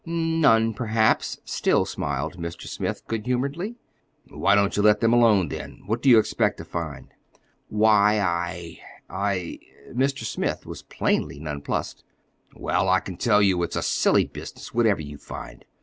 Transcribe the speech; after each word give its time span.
"None, 0.03 0.73
perhaps," 0.73 1.39
still 1.45 1.85
smiled 1.85 2.37
Mr. 2.39 2.63
Smith 2.63 3.03
good 3.07 3.27
humoredly. 3.27 3.75
"Why 4.29 4.55
don't 4.55 4.75
you 4.75 4.81
let 4.81 4.99
them 4.99 5.13
alone, 5.13 5.49
then? 5.49 5.83
What 5.85 6.01
do 6.01 6.09
you 6.09 6.17
expect 6.17 6.57
to 6.57 6.65
find?" 6.65 7.09
"Why, 7.69 8.19
I—I—" 8.19 9.59
Mr. 9.93 10.23
Smith 10.23 10.65
was 10.65 10.81
plainly 10.81 11.39
nonplused. 11.39 12.03
"Well, 12.55 12.89
I 12.89 12.99
can 12.99 13.15
tell 13.17 13.43
you 13.43 13.61
it's 13.61 13.75
a 13.75 13.83
silly 13.83 14.25
business, 14.25 14.73
whatever 14.73 15.01
you 15.03 15.19
find. 15.19 15.65